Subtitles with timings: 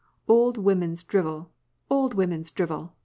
[0.27, 1.51] Old women's drivel!
[1.87, 2.95] old women's drivel